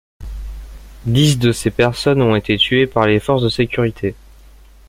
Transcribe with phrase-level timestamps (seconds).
[1.05, 4.15] Dix de ces personnes ont été tuées par les forces de sécurité.